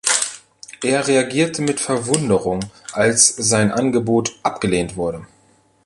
Er 0.83 1.07
reagierte 1.07 1.61
mit 1.61 1.79
Verwunderung, 1.79 2.61
als 2.91 3.35
sein 3.35 3.69
Angebot 3.71 4.31
abgelehnt 4.41 4.97
wurde. 4.97 5.27